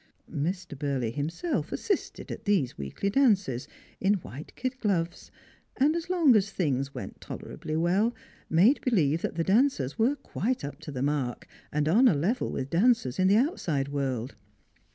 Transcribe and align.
Mr. 0.27 0.75
Burley 0.75 1.11
himself 1.11 1.71
assisted 1.71 2.31
at 2.31 2.45
these 2.45 2.75
weekly 2.75 3.07
dances, 3.07 3.67
in 3.99 4.15
white 4.15 4.51
kid 4.55 4.79
gloves, 4.79 5.29
and, 5.77 5.95
as 5.95 6.09
long 6.09 6.35
as 6.35 6.49
things 6.49 6.91
went 6.95 7.21
tolerably 7.21 7.75
well, 7.75 8.15
made 8.49 8.81
believe 8.81 9.21
that 9.21 9.35
the 9.35 9.43
dancers 9.43 9.99
were 9.99 10.15
quite 10.15 10.65
up 10.65 10.79
to 10.79 10.91
the 10.91 11.03
mark, 11.03 11.47
and 11.71 11.87
on 11.87 12.07
a 12.07 12.15
level 12.15 12.51
with 12.51 12.71
dancers 12.71 13.19
in 13.19 13.27
the 13.27 13.37
outside 13.37 13.89
world. 13.89 14.33